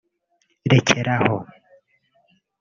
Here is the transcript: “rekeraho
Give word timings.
“rekeraho 0.71 1.37